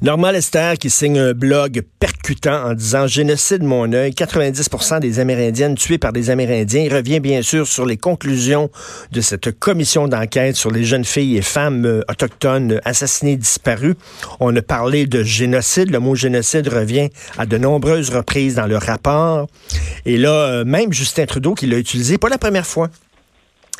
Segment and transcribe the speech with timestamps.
[0.00, 5.74] Normal Lester qui signe un blog percutant en disant génocide mon œil, 90% des Amérindiennes
[5.74, 6.88] tuées par des Amérindiens.
[6.90, 8.70] Revient bien sûr sur les conclusions
[9.12, 13.94] de cette commission d'enquête sur les jeunes filles et femmes euh, autochtones assassinées disparues.
[14.40, 15.90] On a parlé de génocide.
[15.90, 19.46] Le mot génocide revient à de nombreuses reprises dans le rapport.
[20.06, 22.88] Et là, euh, même Justin Trudeau qui l'a utilisé, pas la première fois.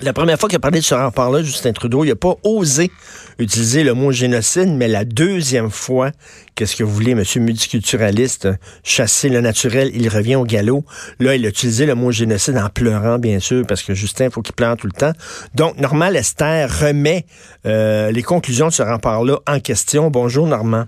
[0.05, 2.91] La première fois qu'il a parlé de ce rapport-là, Justin Trudeau, il n'a pas osé
[3.39, 6.11] utiliser le mot génocide, mais la deuxième fois,
[6.57, 8.49] qu'est-ce que vous voulez, monsieur multiculturaliste,
[8.83, 10.85] chasser le naturel, il revient au galop.
[11.21, 14.31] Là, il a utilisé le mot génocide en pleurant, bien sûr, parce que Justin, il
[14.33, 15.13] faut qu'il pleure tout le temps.
[15.55, 17.25] Donc, Normand Lester remet
[17.65, 20.11] euh, les conclusions de ce rapport-là en question.
[20.11, 20.87] Bonjour, Normand.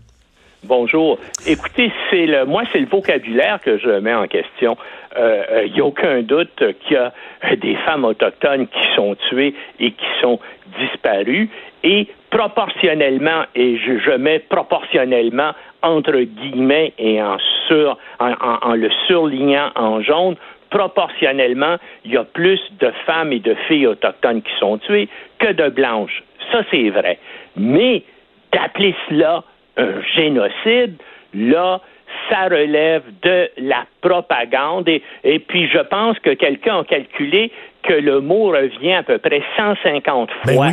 [0.65, 1.19] Bonjour.
[1.47, 4.77] Écoutez, c'est le, moi, c'est le vocabulaire que je mets en question.
[5.17, 7.13] Il euh, n'y euh, a aucun doute qu'il y a
[7.57, 10.41] des femmes autochtones qui sont tuées et qui sont
[10.79, 11.49] disparues.
[11.85, 17.37] Et proportionnellement, et je, mets proportionnellement entre guillemets et en,
[17.69, 20.37] sur, en, le surlignant en jaune,
[20.71, 25.09] proportionnellement, il y a plus de femmes et de filles autochtones qui sont tuées
[25.39, 26.25] que de blanches.
[26.51, 27.19] Ça, c'est vrai.
[27.57, 28.03] Mais
[28.53, 29.45] d'appeler cela
[29.77, 30.97] un génocide,
[31.35, 31.81] là,
[32.31, 34.89] ça relève de la propagande.
[34.89, 39.43] Et, puis, je pense que quelqu'un a calculé que le mot revient à peu près
[39.57, 40.69] 150 ben fois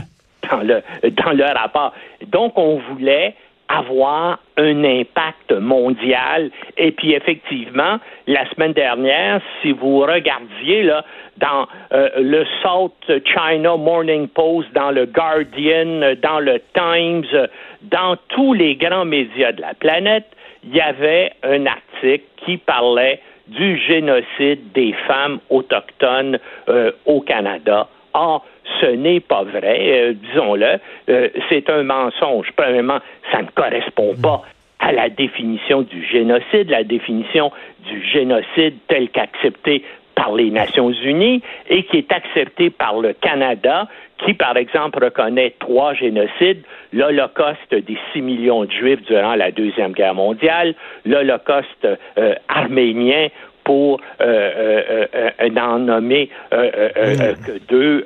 [0.51, 0.81] dans, le,
[1.11, 1.93] dans le rapport.
[2.27, 3.35] Donc, on voulait
[3.71, 6.51] avoir un impact mondial.
[6.77, 7.97] Et puis effectivement,
[8.27, 11.05] la semaine dernière, si vous regardiez là
[11.37, 17.47] dans euh, le South China Morning Post, dans le Guardian, dans le Times,
[17.83, 20.27] dans tous les grands médias de la planète,
[20.63, 27.87] il y avait un article qui parlait du génocide des femmes autochtones euh, au Canada.
[28.13, 28.45] Or,
[28.79, 32.47] ce n'est pas vrai, euh, disons-le, euh, c'est un mensonge.
[32.55, 32.99] Premièrement,
[33.31, 34.43] ça ne correspond pas
[34.79, 37.51] à la définition du génocide, la définition
[37.87, 39.83] du génocide tel qu'accepté
[40.15, 43.87] par les Nations Unies et qui est accepté par le Canada,
[44.25, 49.93] qui, par exemple, reconnaît trois génocides, l'Holocauste des six millions de Juifs durant la Deuxième
[49.93, 51.87] Guerre mondiale, l'Holocauste
[52.17, 53.27] euh, arménien
[53.63, 58.03] pour euh, euh, n'en nommer que deux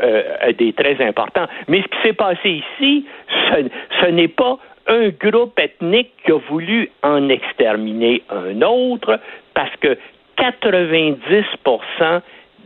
[0.58, 1.48] des très importants.
[1.68, 3.06] Mais ce qui s'est passé ici,
[4.02, 9.20] ce n'est pas un groupe ethnique qui a voulu en exterminer un autre
[9.54, 9.98] parce que
[10.38, 11.46] 90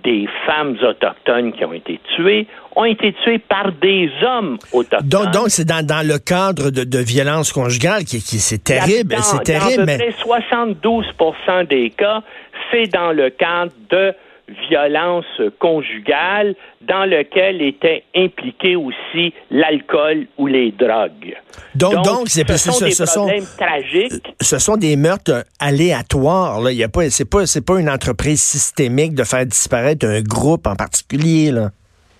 [0.03, 5.07] des femmes autochtones qui ont été tuées ont été tuées par des hommes autochtones.
[5.07, 9.15] Donc, donc c'est dans, dans, le cadre de, de violence conjugale qui, qui c'est terrible,
[9.21, 9.85] c'est terrible.
[9.85, 11.05] Dans près 72
[11.69, 12.21] des cas,
[12.71, 14.13] c'est dans le cadre de
[14.69, 15.25] violence
[15.59, 21.35] conjugale dans lequel était impliqué aussi l'alcool ou les drogues.
[21.75, 24.35] Donc, donc, c'est ce sont des problèmes tragiques.
[24.41, 26.61] Ce sont des meurtres aléatoires.
[26.61, 26.71] Là.
[26.71, 30.21] Il y a pas, c'est pas, c'est pas une entreprise systémique de faire disparaître un
[30.21, 31.51] groupe en particulier.
[31.51, 31.69] Là.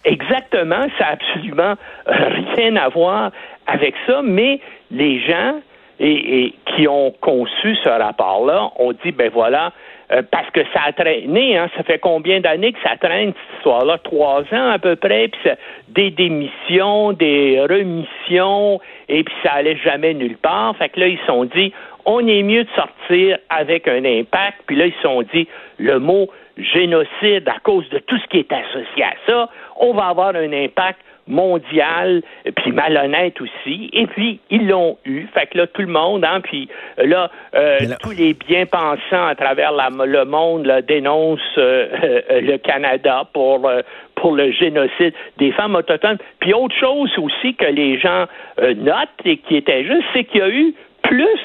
[0.06, 1.76] Exactement, ça n'a absolument
[2.06, 3.32] rien à voir
[3.68, 4.60] avec ça, mais
[4.92, 5.62] les gens
[6.00, 9.74] et qui ont conçu ce rapport-là ont dit, ben voilà,
[10.12, 13.58] euh, parce que ça a traîné, hein, ça fait combien d'années que ça traîne cette
[13.58, 14.00] histoire-là?
[14.00, 15.52] Trois ans à peu près, puis
[15.90, 20.76] des démissions, des remissions, et puis ça allait jamais nulle part.
[20.78, 21.74] Fait que là, ils se sont dit,
[22.06, 26.00] on est mieux de sortir avec un impact, puis là, ils se sont dit, le
[26.00, 26.28] mot
[26.58, 30.52] génocide, à cause de tout ce qui est associé à ça, on va avoir un
[30.52, 32.22] impact mondial,
[32.58, 33.90] puis malhonnête aussi.
[33.94, 35.28] Et puis, ils l'ont eu.
[35.34, 36.68] Fait que là, tout le monde, hein, puis
[36.98, 43.28] là, euh, tous les bien-pensants à travers le monde là, dénoncent euh, euh, le Canada
[43.32, 43.70] pour,
[44.16, 46.18] pour le génocide des femmes autochtones.
[46.40, 48.26] Puis autre chose aussi que les gens
[48.58, 50.74] notent et qui était juste, c'est qu'il y a eu
[51.04, 51.40] plus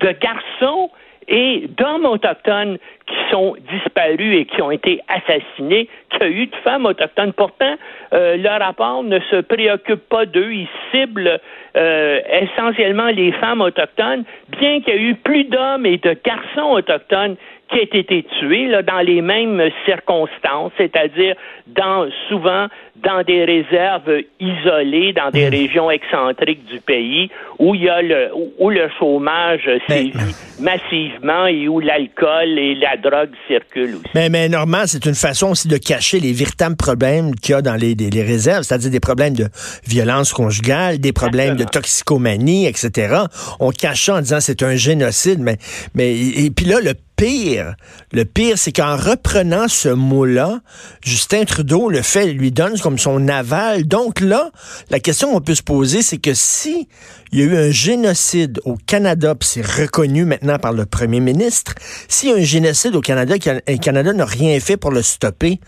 [0.00, 0.90] de garçons
[1.28, 6.46] et d'hommes autochtones qui sont disparus et qui ont été assassinés qu'il y a eu
[6.46, 7.32] de femmes autochtones.
[7.32, 7.74] Pourtant,
[8.12, 10.52] euh, le rapport ne se préoccupe pas d'eux.
[10.52, 11.40] Il cible
[11.76, 14.24] euh, essentiellement les femmes autochtones,
[14.58, 17.36] bien qu'il y ait eu plus d'hommes et de garçons autochtones
[17.70, 21.34] qui aient été tués là, dans les mêmes circonstances, c'est-à-dire
[21.66, 25.50] dans souvent dans des réserves isolées, dans des mmh.
[25.50, 30.12] régions excentriques du pays, où il y a le où le chômage sévit
[30.60, 34.10] massivement et où l'alcool et la drogue circulent aussi.
[34.14, 37.62] Mais, mais normalement, c'est une façon aussi de cacher les véritables problèmes qu'il y a
[37.62, 39.48] dans les, les, réserves, c'est-à-dire des problèmes de
[39.86, 43.16] violence conjugale, des problèmes de toxicomanie, etc.
[43.58, 45.56] On cache ça en disant c'est un génocide, mais
[45.94, 50.60] mais et, puis là le le pire, c'est qu'en reprenant ce mot-là,
[51.02, 53.86] Justin Trudeau le fait, lui donne comme son aval.
[53.86, 54.50] Donc là,
[54.90, 56.88] la question qu'on peut se poser, c'est que si
[57.32, 61.20] il y a eu un génocide au Canada, puis c'est reconnu maintenant par le premier
[61.20, 61.74] ministre,
[62.08, 63.34] s'il y a un génocide au Canada,
[63.66, 65.60] et le Canada n'a rien fait pour le stopper,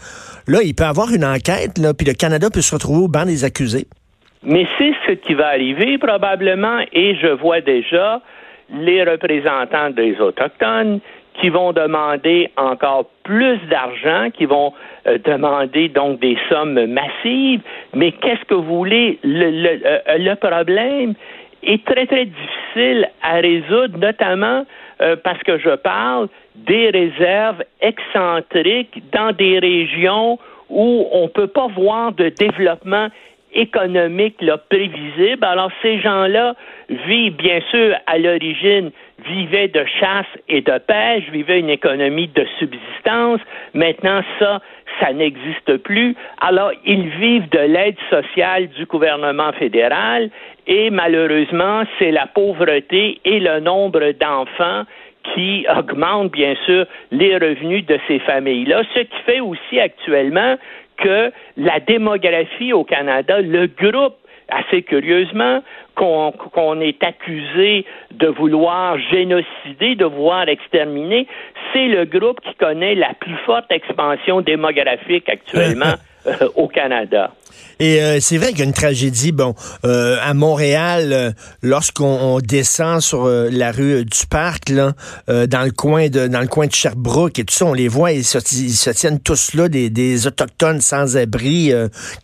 [0.46, 3.26] là, il peut avoir une enquête, là, puis le Canada peut se retrouver au banc
[3.26, 3.86] des accusés.
[4.42, 8.20] Mais c'est ce qui va arriver probablement, et je vois déjà
[8.74, 11.00] les représentants des Autochtones
[11.40, 14.72] qui vont demander encore plus d'argent, qui vont
[15.06, 17.60] euh, demander donc des sommes massives.
[17.94, 19.18] Mais qu'est-ce que vous voulez?
[19.22, 21.14] Le, le, euh, le, problème
[21.62, 24.64] est très, très difficile à résoudre, notamment
[25.00, 30.38] euh, parce que je parle des réserves excentriques dans des régions
[30.68, 33.08] où on ne peut pas voir de développement
[33.54, 35.44] économique là, prévisible.
[35.44, 36.54] Alors ces gens-là
[36.88, 38.90] vivent bien sûr à l'origine
[39.26, 43.40] vivaient de chasse et de pêche, vivaient une économie de subsistance.
[43.74, 44.60] Maintenant ça
[45.00, 46.14] ça n'existe plus.
[46.40, 50.30] Alors ils vivent de l'aide sociale du gouvernement fédéral
[50.66, 54.84] et malheureusement c'est la pauvreté et le nombre d'enfants
[55.34, 60.56] qui augmente bien sûr les revenus de ces familles-là, ce qui fait aussi actuellement
[60.98, 64.16] que la démographie au Canada, le groupe
[64.48, 65.62] assez curieusement,
[65.94, 71.26] qu'on est accusé de vouloir génocider, de vouloir exterminer,
[71.72, 75.94] c'est le groupe qui connaît la plus forte expansion démographique actuellement
[76.26, 77.32] euh, au Canada.
[77.80, 79.32] Et euh, c'est vrai qu'il y a une tragédie.
[79.32, 79.54] Bon,
[79.84, 84.92] euh, à Montréal, lorsqu'on descend sur la rue du Parc, là,
[85.26, 88.12] dans le coin de dans le coin de Sherbrooke et tout ça, on les voit,
[88.12, 91.72] ils se, ils se tiennent tous là, des, des autochtones sans abri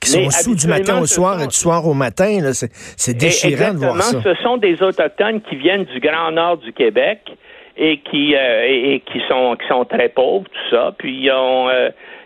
[0.00, 2.52] qui sont sous du matin au soir et du soir au matin.
[2.96, 4.22] C'est déchirant de voir ça.
[4.22, 7.20] Ce sont des autochtones qui viennent du Grand Nord du Québec
[7.78, 10.94] et qui et, qui sont qui sont très pauvres, tout ça.
[10.98, 11.68] Puis ils ont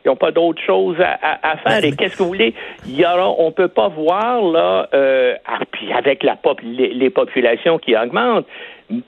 [0.05, 1.81] ils n'ont pas d'autre chose à, faire.
[1.81, 2.55] Ben Et qu'est-ce que vous voulez?
[2.87, 7.79] Il y aura, on peut pas voir là, euh, ah, puis avec la les, populations
[7.79, 8.47] qui augmentent.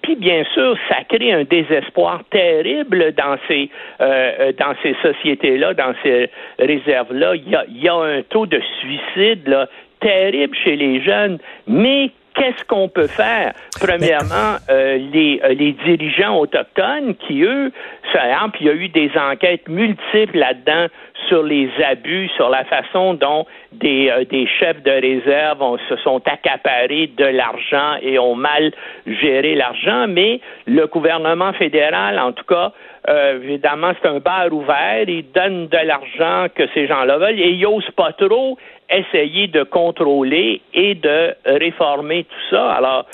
[0.02, 3.70] Puis bien sûr, ça crée un désespoir terrible dans ces
[4.00, 7.34] euh, euh, dans ces sociétés-là, dans ces réserves-là.
[7.34, 9.68] Il y a, il y a un taux de suicide là,
[10.00, 13.52] terrible chez les jeunes, mais qu'est-ce qu'on peut faire?
[13.80, 17.72] Premièrement, euh, les, euh, les, dirigeants autochtones qui, eux,
[18.12, 20.86] ça, exemple, il y a eu des enquêtes multiples là-dedans
[21.28, 26.20] sur les abus, sur la façon dont des, euh, des chefs de réserve se sont
[26.26, 28.72] accaparés de l'argent et ont mal
[29.06, 32.72] géré l'argent, mais le gouvernement fédéral, en tout cas,
[33.08, 37.60] évidemment, c'est un bar ouvert, il donne de l'argent que ces gens-là veulent et ils
[37.60, 38.56] n'osent pas trop
[38.90, 42.72] essayer de contrôler et de réformer tout ça.
[42.72, 43.06] Alors,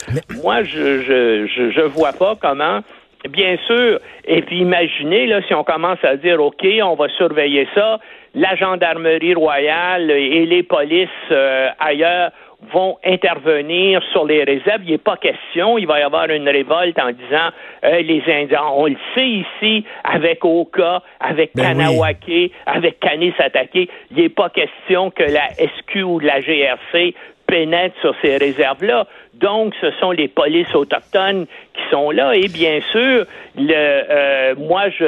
[0.42, 2.80] moi, je, je, je, je vois pas comment
[3.28, 4.00] Bien sûr.
[4.24, 7.98] Et puis imaginez, là, si on commence à dire, OK, on va surveiller ça,
[8.34, 12.30] la gendarmerie royale et les polices euh, ailleurs
[12.72, 14.82] vont intervenir sur les réserves.
[14.84, 17.50] Il n'est pas question, il va y avoir une révolte en disant
[17.84, 23.88] euh, les Indiens, on le sait ici, avec Oka, avec ben Kanawake, avec Canis attaqué,
[24.10, 27.14] il n'est pas question que la SQ ou la GRC
[27.46, 29.06] pénètre sur ces réserves-là.
[29.34, 32.34] Donc, ce sont les polices autochtones qui sont là.
[32.36, 33.24] Et bien sûr,
[33.56, 35.04] le, euh, moi, je,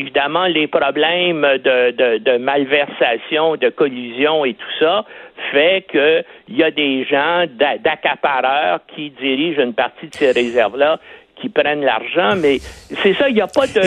[0.00, 5.04] évidemment, les problèmes de, de, de, malversation, de collusion et tout ça
[5.50, 7.46] fait qu'il y a des gens
[7.82, 10.98] d'accapareurs qui dirigent une partie de ces réserves-là
[11.40, 12.36] qui prennent l'argent.
[12.36, 12.58] Mais
[13.02, 13.82] c'est ça, il n'y a pas de...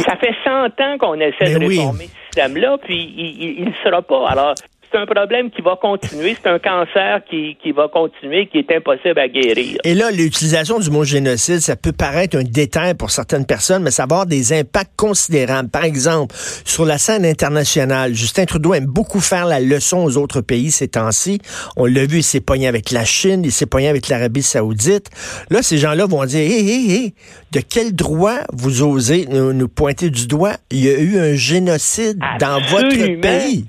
[0.00, 4.28] ça fait 100 ans qu'on essaie de réformer ce système-là, puis il ne sera pas.
[4.28, 4.54] Alors,
[4.94, 6.36] c'est un problème qui va continuer.
[6.40, 9.78] C'est un cancer qui, qui va continuer, qui est impossible à guérir.
[9.82, 13.90] Et là, l'utilisation du mot génocide, ça peut paraître un détail pour certaines personnes, mais
[13.90, 15.68] ça va avoir des impacts considérables.
[15.68, 16.34] Par exemple,
[16.64, 20.88] sur la scène internationale, Justin Trudeau aime beaucoup faire la leçon aux autres pays ces
[20.88, 21.40] temps-ci.
[21.76, 25.10] On l'a vu, il s'est pogné avec la Chine, il s'est pogné avec l'Arabie saoudite.
[25.50, 27.14] Là, ces gens-là vont dire, hé, hé, hé,
[27.50, 30.54] de quel droit vous osez nous, pointer du doigt?
[30.70, 33.64] Il y a eu un génocide dans votre pays.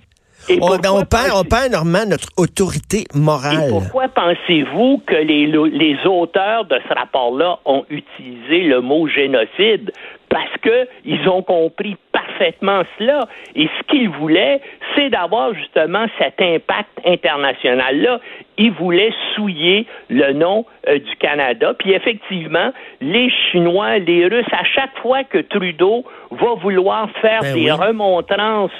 [0.62, 3.68] On, ben, on, perd, on perd énormément notre autorité morale.
[3.68, 9.92] Et pourquoi pensez-vous que les, les auteurs de ce rapport-là ont utilisé le mot génocide?
[10.30, 13.28] Parce qu'ils ont compris parfaitement cela.
[13.56, 14.62] Et ce qu'ils voulaient,
[14.96, 18.20] c'est d'avoir justement cet impact international-là.
[18.58, 21.74] Ils voulaient souiller le nom euh, du Canada.
[21.78, 22.72] Puis effectivement,
[23.02, 28.72] les Chinois, les Russes, à chaque fois que Trudeau va vouloir faire ben des remontrances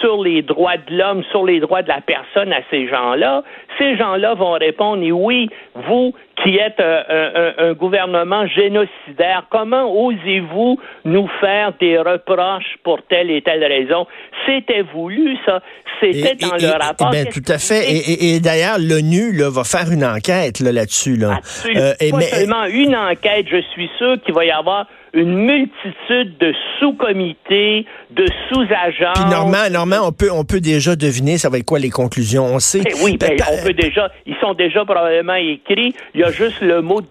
[0.00, 3.42] sur les droits de l'homme, sur les droits de la personne à ces gens-là,
[3.78, 10.78] ces gens-là vont répondre, et oui, vous qui êtes euh, un, gouvernement génocidaire, comment osez-vous
[11.04, 14.06] nous faire des reproches pour telle et telle raison?
[14.46, 15.60] C'était voulu, ça.
[16.00, 17.10] C'était dans le rapport.
[17.10, 17.84] Ben, tout à fait.
[17.88, 21.16] Et, d'ailleurs, l'ONU va faire une enquête là-dessus.
[21.16, 26.36] Là, euh, Pas seulement une enquête, je suis sûr qu'il va y avoir une multitude
[26.38, 29.12] de sous-comités, de sous-agents.
[29.14, 32.44] Puis normalement, on peut, on peut déjà deviner ça va être quoi les conclusions.
[32.44, 32.82] On sait.
[32.86, 34.10] Eh oui, ben, on peut déjà.
[34.26, 35.94] Ils sont déjà probablement écrits.
[36.14, 37.06] Il y a juste le mot de.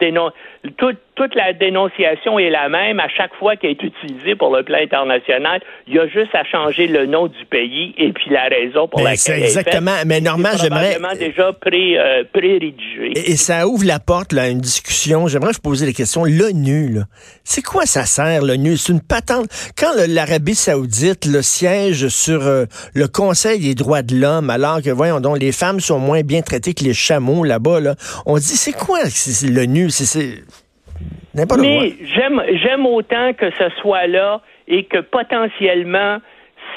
[1.15, 4.79] Toute la dénonciation est la même à chaque fois qu'elle est utilisée pour le plan
[4.81, 5.61] international.
[5.87, 8.99] Il y a juste à changer le nom du pays et puis la raison pour
[8.99, 9.17] ben, laquelle.
[9.17, 9.91] C'est exactement.
[10.05, 10.97] Mais normalement, j'aimerais.
[11.17, 15.27] déjà pré, euh, rédigé Et, ça ouvre la porte là, à une discussion.
[15.27, 16.23] J'aimerais vous poser la question.
[16.25, 16.99] L'ONU,
[17.43, 18.77] c'est quoi ça sert, l'ONU?
[18.77, 19.47] C'est une patente.
[19.77, 24.89] Quand l'Arabie Saoudite le siège sur euh, le Conseil des droits de l'homme, alors que,
[24.89, 28.43] voyons donc, les femmes sont moins bien traitées que les chameaux là-bas, là, on dit,
[28.43, 28.99] c'est quoi
[29.43, 29.89] l'ONU?
[29.89, 30.43] C'est
[31.33, 31.61] n'importe.
[31.61, 36.19] Mais j'aime, j'aime autant que ce soit là et que potentiellement,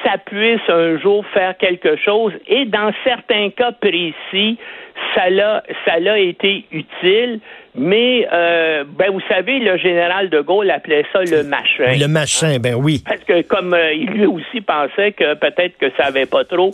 [0.04, 2.33] ça puisse un jour faire quelque chose.
[2.49, 4.59] Et dans certains cas précis,
[5.14, 7.40] ça l'a, ça l'a été utile.
[7.75, 11.92] Mais, euh, ben, vous savez, le général de Gaulle appelait ça le machin.
[11.99, 13.02] Le machin, ben oui.
[13.06, 16.73] Parce que comme euh, il lui aussi pensait que peut-être que ça n'avait pas trop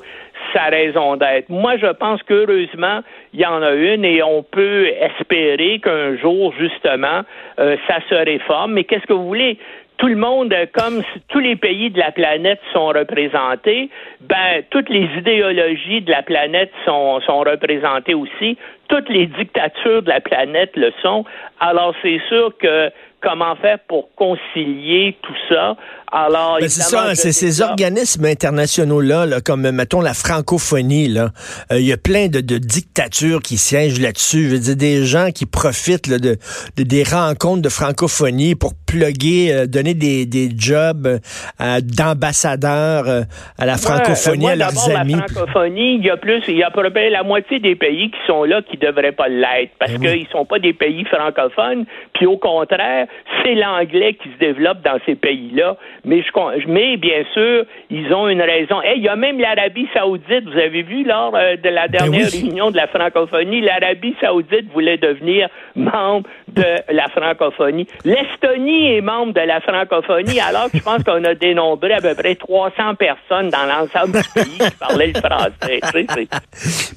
[0.52, 1.48] sa raison d'être.
[1.48, 3.00] Moi, je pense qu'heureusement,
[3.32, 7.22] il y en a une et on peut espérer qu'un jour, justement,
[7.58, 8.72] euh, ça se réforme.
[8.72, 9.58] Mais qu'est-ce que vous voulez?
[10.02, 13.88] tout le monde, comme tous les pays de la planète sont représentés,
[14.20, 18.58] ben toutes les idéologies de la planète sont, sont représentées aussi.
[18.88, 21.24] Toutes les dictatures de la planète le sont.
[21.60, 22.90] Alors c'est sûr que
[23.22, 25.76] comment faire pour concilier tout ça.
[26.14, 31.28] Alors, ben, c'est ça, c'est ces organismes internationaux-là, là, comme, mettons, la francophonie, là.
[31.72, 34.50] Euh, il y a plein de, de, dictatures qui siègent là-dessus.
[34.50, 36.36] Je veux dire, des gens qui profitent là, de,
[36.76, 43.24] de, des rencontres de francophonie pour plugger, euh, donner des, des jobs euh, d'ambassadeurs
[43.58, 45.14] à la francophonie, à leurs amis.
[45.14, 47.74] La francophonie, il y a plus, il y a à peu près la moitié des
[47.74, 51.06] pays qui sont là qui devraient pas l'être parce ben qu'ils sont pas des pays
[51.06, 51.86] francophones.
[52.12, 53.06] Puis au contraire,
[53.42, 55.76] c'est l'anglais qui se développe dans ces pays-là.
[56.04, 58.80] Mais, je, mais bien sûr, ils ont une raison.
[58.94, 62.30] il y a même l'Arabie saoudite, vous avez vu lors euh, de la ben dernière
[62.30, 67.86] réunion de la francophonie, l'Arabie saoudite voulait devenir membre de la francophonie.
[68.04, 72.14] L'Estonie est membre de la francophonie, alors que je pense qu'on a dénombré à peu
[72.14, 75.80] près 300 personnes dans l'ensemble du pays qui parlaient le français.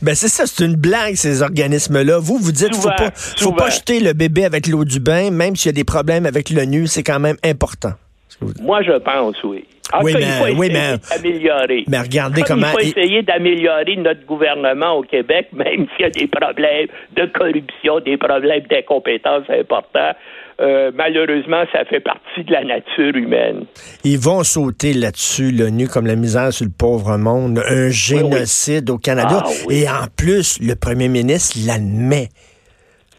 [0.02, 2.20] ben c'est ça, c'est une blague, ces organismes-là.
[2.20, 5.56] Vous, vous dites, faut pas, faut pas jeter le bébé avec l'eau du bain, même
[5.56, 7.94] s'il y a des problèmes avec l'ONU, c'est quand même important.
[8.62, 9.66] Moi, je pense, oui.
[10.02, 11.84] oui, mais, il faut essayer d'améliorer.
[11.88, 12.68] Mais regardez comment.
[12.68, 17.26] Il faut essayer d'améliorer notre gouvernement au Québec, même s'il y a des problèmes de
[17.28, 20.14] corruption, des problèmes d'incompétence importants.
[20.62, 23.66] Euh, malheureusement, ça fait partie de la nature humaine.
[24.06, 28.98] Ils vont sauter là-dessus, l'ONU, comme la misère sur le pauvre monde, un génocide au
[28.98, 29.44] Canada.
[29.46, 32.30] Ah, Et en plus, le premier ministre l'admet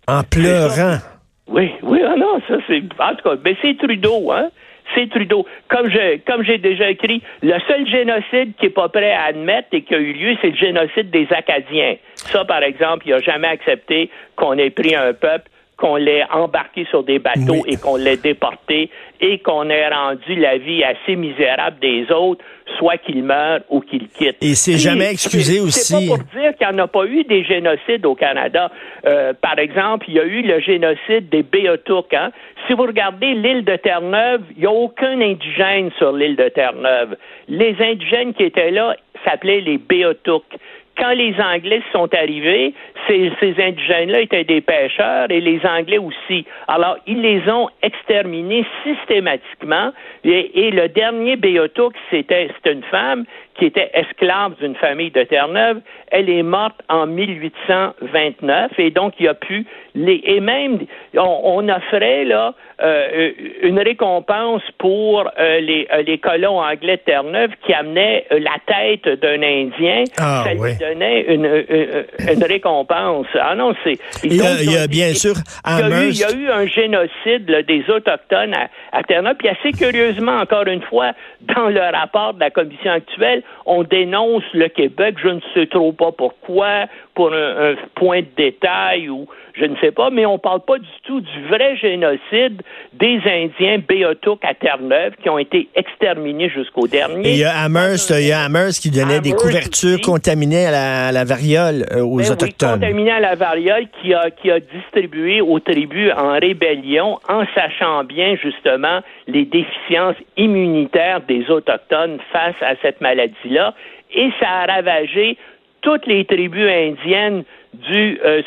[0.08, 0.98] en pleurant.
[1.46, 2.82] Oui, oui, ah non, ça c'est.
[2.98, 4.50] En tout cas, mais c'est Trudeau, hein?
[4.94, 5.46] C'est Trudeau.
[5.68, 9.68] Comme je, comme j'ai déjà écrit, le seul génocide qui est pas prêt à admettre
[9.72, 11.96] et qui a eu lieu, c'est le génocide des Acadiens.
[12.14, 16.86] Ça, par exemple, il n'a jamais accepté qu'on ait pris un peuple qu'on l'ait embarqué
[16.90, 18.90] sur des bateaux et qu'on l'ait déporté
[19.20, 22.42] et qu'on ait rendu la vie assez misérable des autres,
[22.78, 24.42] soit qu'ils meurent ou qu'ils quittent.
[24.42, 25.80] Et c'est jamais excusé aussi.
[25.80, 28.70] C'est pas pour dire qu'il n'y en a pas eu des génocides au Canada.
[29.06, 32.14] Euh, par exemple, il y a eu le génocide des Béotouks.
[32.14, 32.30] Hein?
[32.66, 37.16] Si vous regardez l'île de Terre-Neuve, il n'y a aucun indigène sur l'île de Terre-Neuve.
[37.48, 40.56] Les indigènes qui étaient là s'appelaient les Béotouks
[40.96, 42.74] quand les Anglais sont arrivés,
[43.06, 46.44] ces, indigènes-là étaient des pêcheurs et les Anglais aussi.
[46.68, 49.92] Alors, ils les ont exterminés systématiquement.
[50.24, 53.24] Et, le dernier Béotouk, c'était une femme
[53.54, 55.80] qui était esclave d'une famille de Terre-Neuve.
[56.10, 60.78] Elle est morte en 1829 et donc il y a pu les et même
[61.16, 63.30] on, offrait là euh,
[63.62, 69.20] une récompense pour euh, les, euh, les colons anglais de Terre-Neuve qui amenaient la tête
[69.20, 70.04] d'un Indien.
[70.18, 73.26] Ah, ça lui donnait une, une, récompense.
[73.40, 75.34] Ah non, c'est il, y a, bien sûr
[75.66, 79.36] il y, a eu, un génocide des autochtones à, à Terre-Neuve.
[79.38, 84.44] Puis assez curieusement, encore une fois, dans le rapport de la commission actuelle, on dénonce
[84.52, 89.26] le Québec, je ne sais trop pas pourquoi, pour un, point de détail ou
[89.58, 93.20] je ne sais pas, mais on ne parle pas du tout du vrai génocide des
[93.24, 97.30] Indiens Béotouk à Terre-Neuve qui ont été exterminés jusqu'au dernier.
[97.30, 101.24] il y a Amherst, il y a Amherst qui donnait des couvertures contaminées à la,
[101.24, 102.80] variole euh, aux ben Autochtones.
[102.80, 108.04] contaminées à la variole qui a, qui a distribué aux tribus en rébellion en sachant
[108.04, 113.74] bien justement les déficiences immunitaires des Autochtones face à cette maladie-là.
[114.14, 115.38] Et ça a ravagé
[115.80, 117.44] toutes les tribus indiennes
[117.74, 118.42] du euh,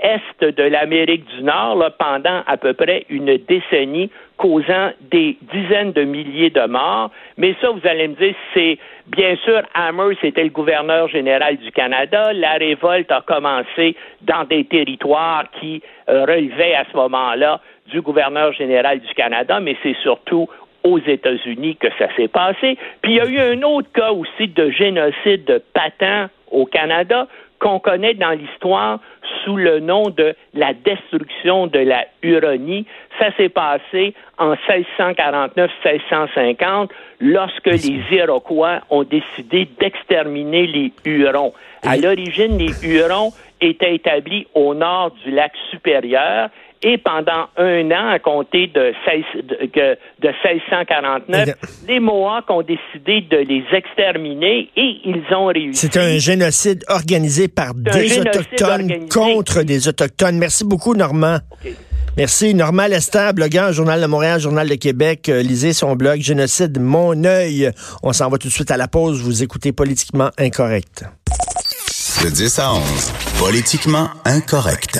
[0.00, 6.02] sud-est de l'Amérique du Nord pendant à peu près une décennie, causant des dizaines de
[6.02, 7.10] milliers de morts.
[7.36, 11.70] Mais ça, vous allez me dire, c'est bien sûr, Hammer, c'était le gouverneur général du
[11.72, 12.32] Canada.
[12.32, 18.52] La révolte a commencé dans des territoires qui euh, relevaient à ce moment-là du gouverneur
[18.52, 20.48] général du Canada, mais c'est surtout
[20.82, 22.78] aux États-Unis que ça s'est passé.
[23.02, 27.26] Puis il y a eu un autre cas aussi de génocide patent au Canada
[27.60, 28.98] qu'on connaît dans l'histoire
[29.44, 32.86] sous le nom de la destruction de la Huronie.
[33.18, 36.88] Ça s'est passé en 1649-1650
[37.20, 41.52] lorsque les Iroquois ont décidé d'exterminer les Hurons.
[41.86, 46.50] À l'origine, les Hurons étaient établis au nord du lac supérieur
[46.82, 48.94] et pendant un an, à compter de,
[50.22, 51.50] 1649,
[51.86, 55.88] les Mohawks ont décidé de les exterminer et ils ont réussi.
[55.88, 60.38] C'est un génocide organisé par des Autochtones contre des Autochtones.
[60.38, 61.40] Merci beaucoup, Normand.
[62.16, 62.54] Merci.
[62.54, 65.28] Normand Lester, blogueur, Journal de Montréal, Journal de Québec.
[65.28, 67.70] Euh, lisez son blog Génocide Mon œil.
[68.02, 69.22] On s'en va tout de suite à la pause.
[69.22, 71.04] Vous écoutez Politiquement Incorrect.
[72.22, 72.82] De 10 à 11,
[73.38, 74.98] Politiquement Incorrect.